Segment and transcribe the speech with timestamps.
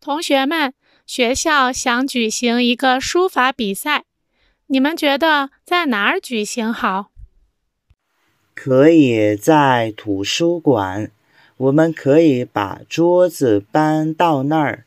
[0.00, 0.72] 同学们
[1.06, 4.04] 学校想举行一个书法比赛
[4.68, 7.10] 你们觉得在哪儿举行好？
[8.54, 11.10] 可以在图书馆
[11.56, 14.86] 我们可以把桌子搬到那儿